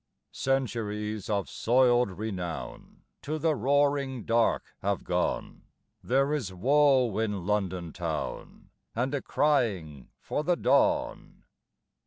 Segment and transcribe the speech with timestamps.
[0.31, 5.61] Centuries of soiled renown To the roaring dark have gone:
[6.03, 11.43] There is woe in London town, And a crying for the dawn.